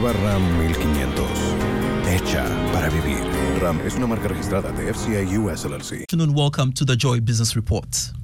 [0.00, 1.26] Nueva RAM 1500.
[2.08, 3.18] Hecha para vivir.
[3.60, 4.88] RAM es una marca registrada de
[5.38, 6.04] US LLC.
[6.04, 6.34] afternoon.
[6.34, 8.19] Welcome to the Joy Business Report.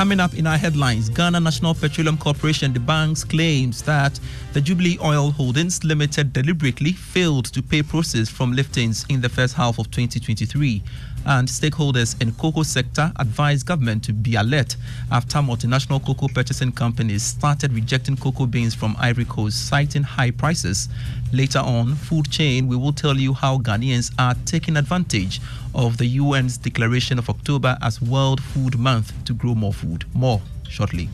[0.00, 4.18] Coming up in our headlines, Ghana National Petroleum Corporation, the banks, claims that
[4.54, 9.52] the Jubilee Oil Holdings Limited deliberately failed to pay proceeds from liftings in the first
[9.52, 10.82] half of 2023.
[11.26, 14.74] And stakeholders in cocoa sector advised government to be alert
[15.12, 20.88] after multinational cocoa purchasing companies started rejecting cocoa beans from Ivory Coast, citing high prices.
[21.30, 25.42] Later on, Food Chain, we will tell you how Ghanaians are taking advantage
[25.74, 29.89] of the UN's declaration of October as World Food Month to grow more food.
[30.14, 31.08] More shortly.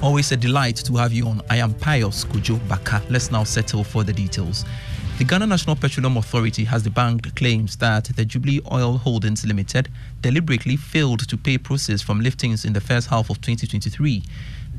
[0.00, 1.42] Always a delight to have you on.
[1.50, 3.02] I am Pius Kojo Baka.
[3.10, 4.64] Let's now settle for the details.
[5.18, 9.88] The Ghana National Petroleum Authority has debunked claims that the Jubilee Oil Holdings Limited
[10.22, 14.22] deliberately failed to pay proceeds from liftings in the first half of 2023.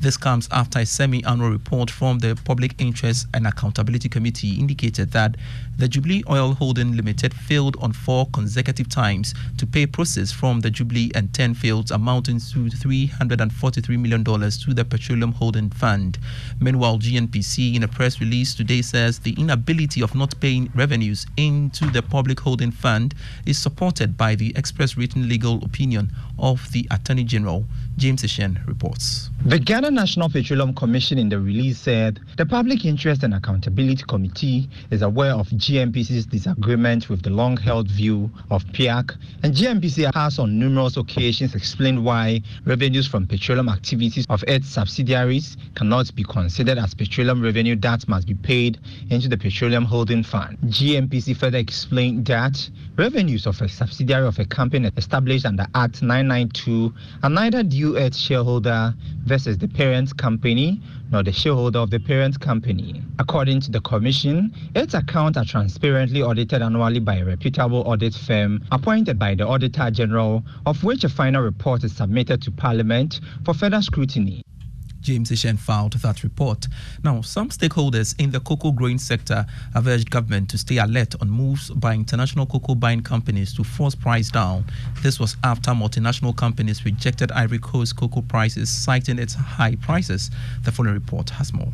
[0.00, 5.12] This comes after a semi annual report from the Public Interest and Accountability Committee indicated
[5.12, 5.36] that
[5.76, 10.70] the Jubilee Oil Holding Limited failed on four consecutive times to pay proceeds from the
[10.70, 16.18] Jubilee and TEN fields amounting to $343 million to the Petroleum Holding Fund.
[16.60, 21.90] Meanwhile, GNPC in a press release today says the inability of not paying revenues into
[21.90, 23.14] the Public Holding Fund
[23.44, 27.66] is supported by the express written legal opinion of the Attorney General.
[27.98, 29.28] James Ishen reports.
[29.44, 34.68] The Ghana National Petroleum Commission in the release said the Public Interest and Accountability Committee
[34.90, 40.38] is aware of GNPC's disagreement with the long held view of PIAC, and GNPC has
[40.38, 46.78] on numerous occasions explained why revenues from petroleum activities of its subsidiaries cannot be considered
[46.78, 48.78] as petroleum revenue that must be paid
[49.10, 50.56] into the Petroleum Holding Fund.
[50.66, 56.94] GNPC further explained that revenues of a subsidiary of a company established under Act 992
[57.22, 58.94] are neither due its shareholder
[59.24, 60.78] versus the parent company
[61.10, 63.00] nor the shareholder of the parent company.
[63.18, 68.62] According to the Commission, its accounts are transparently audited annually by a reputable audit firm
[68.72, 73.54] appointed by the Auditor General, of which a final report is submitted to Parliament for
[73.54, 74.42] further scrutiny.
[75.00, 76.66] James Ishen filed that report.
[77.02, 81.30] Now, some stakeholders in the cocoa growing sector have urged government to stay alert on
[81.30, 84.64] moves by international cocoa buying companies to force price down.
[85.02, 90.30] This was after multinational companies rejected Ivory Coast cocoa prices, citing its high prices.
[90.64, 91.72] The following report has more.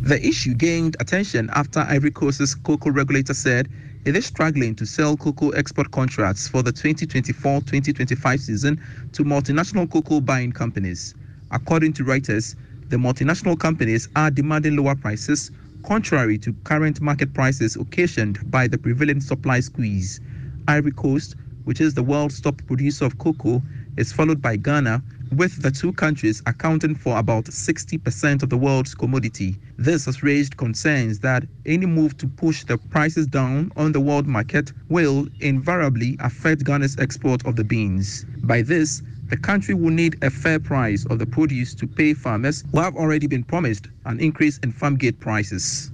[0.00, 3.68] The issue gained attention after Ivory Coast's cocoa regulator said
[4.04, 8.80] it is struggling to sell cocoa export contracts for the 2024-2025 season
[9.12, 11.14] to multinational cocoa buying companies.
[11.50, 12.56] According to Reuters,
[12.88, 15.50] the multinational companies are demanding lower prices,
[15.84, 20.20] contrary to current market prices occasioned by the prevailing supply squeeze.
[20.68, 23.62] Ivory Coast, which is the world's top producer of cocoa,
[23.96, 25.02] is followed by Ghana,
[25.32, 29.56] with the two countries accounting for about 60% of the world's commodity.
[29.76, 34.26] This has raised concerns that any move to push the prices down on the world
[34.26, 38.24] market will invariably affect Ghana's export of the beans.
[38.44, 42.64] By this, the country will need a fair price of the produce to pay farmers
[42.70, 45.90] who have already been promised an increase in farm gate prices.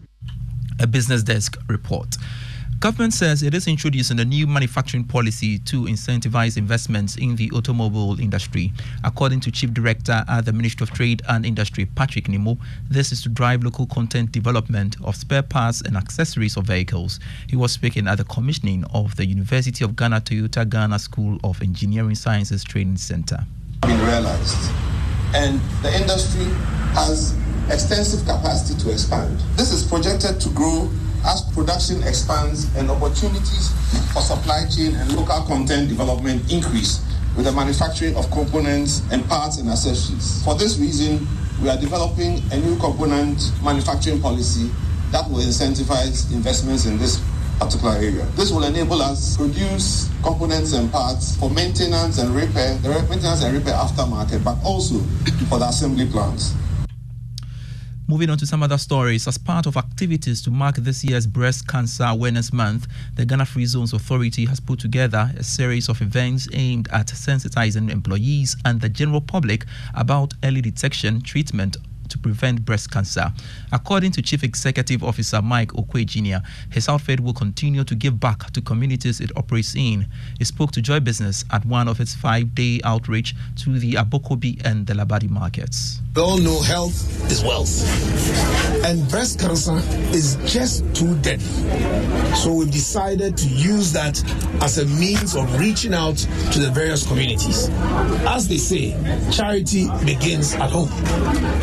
[0.80, 2.16] A business desk report.
[2.82, 8.18] Government says it is introducing a new manufacturing policy to incentivize investments in the automobile
[8.18, 8.72] industry.
[9.04, 12.58] According to Chief Director at the Ministry of Trade and Industry, Patrick Nimo,
[12.90, 17.20] this is to drive local content development of spare parts and accessories of vehicles.
[17.48, 21.62] He was speaking at the commissioning of the University of Ghana Toyota Ghana School of
[21.62, 23.46] Engineering Sciences Training Center.
[23.82, 24.58] Been realized,
[25.36, 26.46] and the industry
[26.94, 27.36] has
[27.70, 29.38] extensive capacity to expand.
[29.54, 30.90] This is projected to grow
[31.24, 33.70] as production expands and opportunities
[34.12, 37.04] for supply chain and local content development increase
[37.36, 40.42] with the manufacturing of components and parts and accessories.
[40.44, 41.26] For this reason,
[41.62, 44.70] we are developing a new component manufacturing policy
[45.12, 47.22] that will incentivize investments in this
[47.58, 48.24] particular area.
[48.34, 53.44] This will enable us to produce components and parts for maintenance and repair, the maintenance
[53.44, 54.98] and repair aftermarket, but also
[55.48, 56.54] for the assembly plants.
[58.12, 61.66] Moving on to some other stories, as part of activities to mark this year's Breast
[61.66, 66.46] Cancer Awareness Month, the Ghana Free Zones Authority has put together a series of events
[66.52, 69.64] aimed at sensitizing employees and the general public
[69.94, 71.78] about early detection, treatment,
[72.10, 73.32] to prevent breast cancer.
[73.72, 78.50] According to Chief Executive Officer Mike Oquaye Jr., his outfit will continue to give back
[78.50, 80.06] to communities it operates in.
[80.38, 84.62] He spoke to Joy Business at one of its five day outreach to the Abokobi
[84.66, 86.02] and the Labadi markets.
[86.14, 87.88] We all know health is wealth,
[88.84, 89.80] and breast cancer
[90.14, 91.46] is just too deadly.
[92.34, 94.22] So we've decided to use that
[94.62, 97.70] as a means of reaching out to the various communities.
[98.28, 98.94] As they say,
[99.32, 100.90] charity begins at home.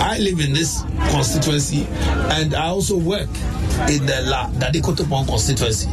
[0.02, 0.82] I live in this
[1.12, 1.86] constituency,
[2.32, 3.30] and I also work
[3.88, 5.92] in the La Dadekotopon constituency.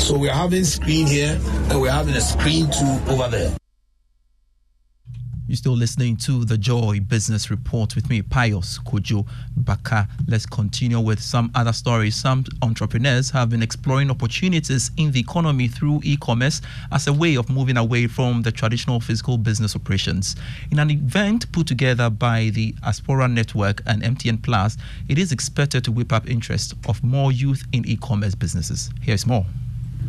[0.00, 1.38] So we're having a screen here,
[1.68, 3.57] and we're having a screen too over there.
[5.48, 10.06] You're still listening to the Joy Business Report with me, Pius Kojo Baka.
[10.26, 12.16] Let's continue with some other stories.
[12.16, 16.60] Some entrepreneurs have been exploring opportunities in the economy through e commerce
[16.92, 20.36] as a way of moving away from the traditional physical business operations.
[20.70, 24.76] In an event put together by the Haspora Network and MTN Pulse,
[25.08, 28.90] it is expected to whip up interest of more youth in e commerce businesses.
[29.00, 29.46] Here's more.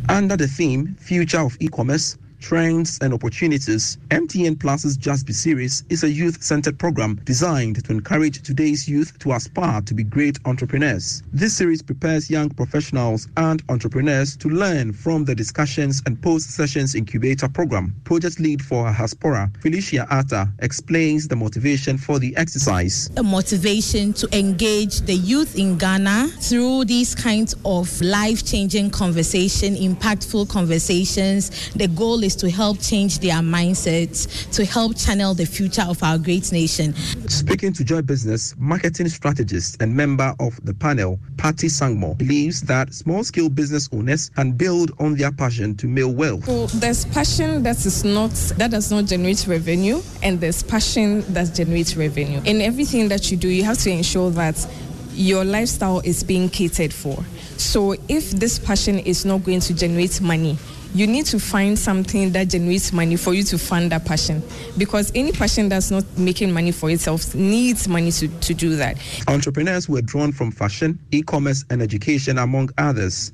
[0.10, 5.84] Under the theme Future of E commerce, trends, and opportunities, MTN Pulse's Just Be series
[5.89, 10.38] is a youth centered program designed to encourage today's youth to aspire to be great
[10.46, 11.22] entrepreneurs.
[11.34, 16.96] This series prepares young professionals and entrepreneurs to learn from the discussions and post sessions
[16.96, 17.96] incubator program.
[18.03, 23.10] Project lead for Haspora, Felicia Atta, explains the motivation for the exercise.
[23.17, 29.75] A motivation to engage the youth in Ghana through these kinds of life changing conversation,
[29.75, 31.69] impactful conversations.
[31.74, 36.04] The goal is is to help change their mindsets, to help channel the future of
[36.04, 36.94] our great nation.
[37.28, 42.94] Speaking to Joy Business, marketing strategist and member of the panel, Patty Sangmo, believes that
[42.94, 46.46] small scale business owners can build on their passion to make wealth.
[46.46, 51.56] So there's passion that is not that does not generate revenue, and there's passion that
[51.56, 52.42] generates revenue.
[52.46, 54.68] In everything that you do, you have to ensure that
[55.14, 57.24] your lifestyle is being catered for.
[57.60, 60.58] So if this passion is not going to generate money,
[60.94, 64.42] you need to find something that generates money for you to fund that passion.
[64.78, 68.98] Because any passion that's not making money for itself needs money to, to do that.
[69.28, 73.34] Entrepreneurs were drawn from fashion, e commerce, and education, among others.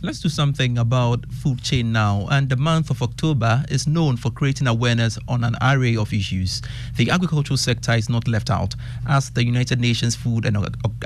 [0.00, 2.28] Let's do something about food chain now.
[2.30, 6.62] And the month of October is known for creating awareness on an array of issues.
[6.96, 8.76] The agricultural sector is not left out,
[9.08, 10.56] as the United Nations Food and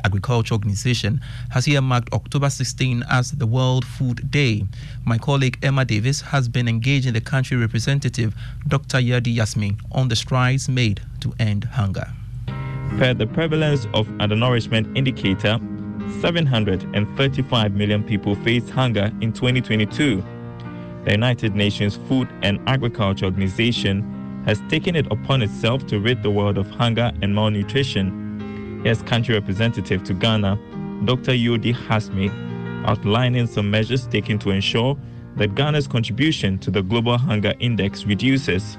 [0.04, 1.22] Agriculture Organization
[1.52, 4.66] has earmarked October 16 as the World Food Day.
[5.06, 8.34] My colleague Emma Davis has been engaging the country representative,
[8.68, 8.98] Dr.
[8.98, 12.12] Yurdi Yasmi, on the strides made to end hunger.
[12.98, 15.58] Per the prevalence of undernourishment indicator,
[16.20, 20.22] 735 million people faced hunger in 2022.
[21.04, 26.30] The United Nations Food and Agriculture Organization has taken it upon itself to rid the
[26.30, 28.80] world of hunger and malnutrition.
[28.84, 30.58] Here's country representative to Ghana,
[31.04, 31.32] Dr.
[31.32, 32.30] Yurdi Yasmi,
[32.86, 34.96] outlining some measures taken to ensure
[35.36, 38.76] that Ghana's contribution to the Global Hunger Index reduces.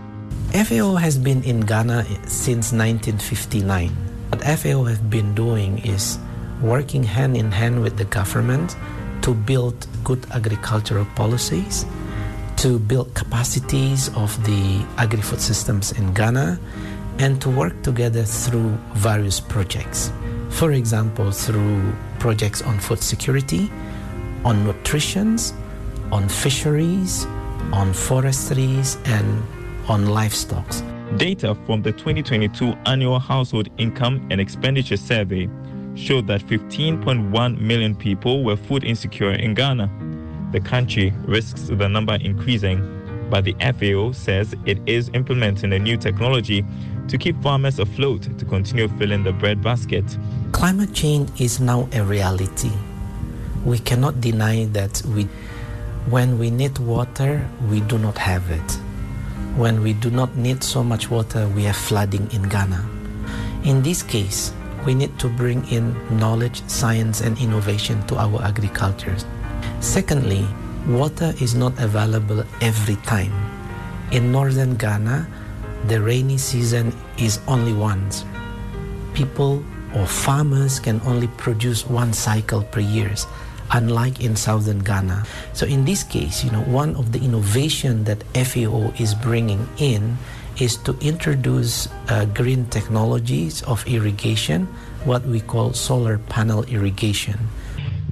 [0.52, 3.90] FAO has been in Ghana since 1959.
[4.30, 6.20] What FAO has been doing is
[6.62, 8.76] working hand in hand with the government
[9.22, 11.86] to build good agricultural policies,
[12.58, 16.60] to build capacities of the agri food systems in Ghana,
[17.20, 20.12] and to work together through various projects.
[20.50, 23.72] For example, through projects on food security,
[24.46, 25.38] on nutrition,
[26.12, 27.26] on fisheries,
[27.72, 29.44] on forestries, and
[29.88, 30.66] on livestock.
[31.18, 35.48] Data from the 2022 Annual Household Income and Expenditure Survey
[35.96, 39.90] showed that 15.1 million people were food insecure in Ghana.
[40.52, 45.98] The country risks the number increasing, but the FAO says it is implementing a new
[45.98, 46.66] technology
[47.08, 50.06] to keep farmers afloat to continue filling the bread basket.
[50.52, 52.72] Climate change is now a reality.
[53.66, 55.24] We cannot deny that we,
[56.10, 58.72] when we need water, we do not have it.
[59.58, 62.90] When we do not need so much water, we have flooding in Ghana.
[63.64, 64.54] In this case,
[64.86, 69.16] we need to bring in knowledge, science, and innovation to our agriculture.
[69.80, 70.46] Secondly,
[70.88, 73.32] water is not available every time.
[74.12, 75.28] In northern Ghana,
[75.88, 78.26] the rainy season is only once.
[79.14, 79.64] People
[79.96, 83.14] or farmers can only produce one cycle per year,
[83.72, 85.26] unlike in southern Ghana.
[85.54, 90.18] So in this case, you know, one of the innovation that FAO is bringing in
[90.60, 94.66] is to introduce uh, green technologies of irrigation,
[95.06, 97.38] what we call solar panel irrigation.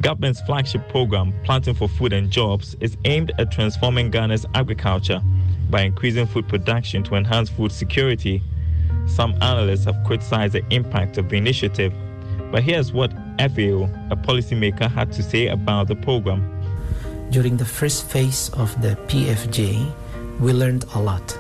[0.02, 5.22] Government's flagship program, Planting for Food and Jobs, is aimed at transforming Ghana's agriculture
[5.70, 8.42] by increasing food production to enhance food security.
[9.08, 11.94] Some analysts have criticized the impact of the initiative,
[12.52, 16.48] but here's what FAO, a policymaker, had to say about the program.
[17.30, 19.92] During the first phase of the PFJ,
[20.40, 21.38] we learned a lot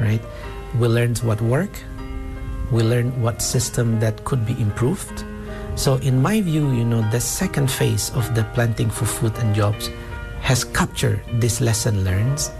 [0.00, 0.20] right?
[0.78, 1.84] We learned what worked.
[2.70, 5.24] We learned what system that could be improved.
[5.76, 9.54] So in my view, you know, the second phase of the planting for food and
[9.54, 9.90] jobs
[10.40, 12.50] has captured this lesson learned.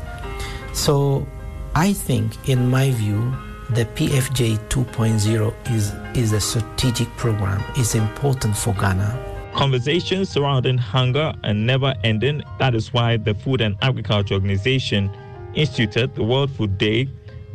[0.73, 1.27] So
[1.75, 3.35] I think, in my view,
[3.71, 9.51] the PFJ 2.0 is, is a strategic program, is important for Ghana.
[9.55, 12.43] Conversations surrounding hunger are never ending.
[12.59, 15.11] That is why the Food and Agriculture Organization
[15.55, 17.09] instituted the World Food Day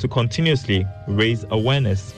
[0.04, 2.14] to continuously raise awareness.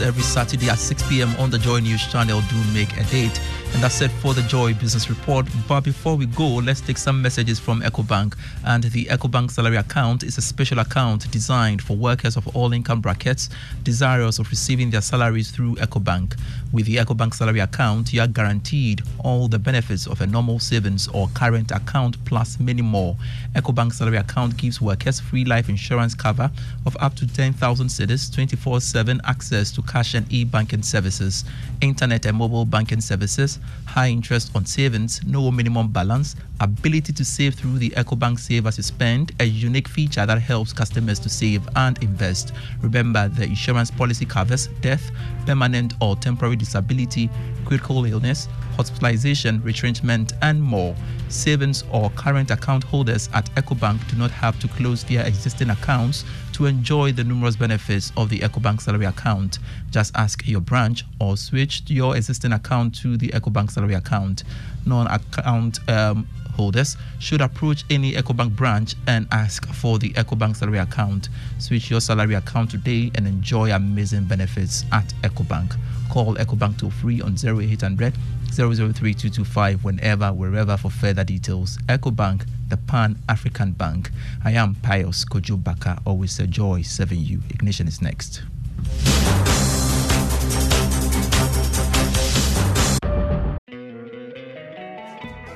[0.00, 1.28] every Saturday at 6 p.m.
[1.36, 2.40] on the Joy News channel.
[2.48, 3.38] Do make a date.
[3.72, 5.46] And that's it for the Joy Business Report.
[5.66, 8.36] But before we go, let's take some messages from EcoBank.
[8.66, 13.00] And the EcoBank salary account is a special account designed for workers of all income
[13.00, 13.48] brackets
[13.82, 16.38] desirous of receiving their salaries through EcoBank.
[16.72, 21.08] With the EcoBank salary account, you are guaranteed all the benefits of a normal savings
[21.08, 23.16] or current account plus many more.
[23.54, 26.50] EcoBank salary account gives workers free life insurance cover
[26.86, 31.44] of up to 10,000 cedis, 24 7 access to cash and e banking services,
[31.80, 33.58] internet and mobile banking services
[33.90, 38.76] high interest on savings, no minimum balance, ability to save through the EcoBank Save as
[38.76, 42.52] you spend, a unique feature that helps customers to save and invest.
[42.82, 45.10] Remember, the insurance policy covers death,
[45.44, 47.28] permanent or temporary disability,
[47.64, 48.46] critical illness,
[48.80, 50.96] hospitalization, retrenchment, and more.
[51.28, 56.24] Savings or current account holders at EcoBank do not have to close their existing accounts
[56.54, 59.58] to enjoy the numerous benefits of the EcoBank salary account.
[59.90, 64.44] Just ask your branch or switch your existing account to the EcoBank salary account.
[64.86, 70.78] Non account um, holders should approach any EcoBank branch and ask for the EcoBank salary
[70.78, 71.28] account.
[71.58, 75.76] Switch your salary account today and enjoy amazing benefits at EcoBank.
[76.10, 78.14] Call EcoBank toll free on 0800
[78.50, 81.78] 003225 whenever, wherever for further details.
[81.88, 84.10] EcoBank, the Pan African Bank.
[84.44, 87.40] I am Pius Kojo Baka, always a joy serving you.
[87.50, 88.42] Ignition is next.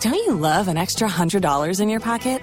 [0.01, 2.43] Don't you love an extra $100 in your pocket?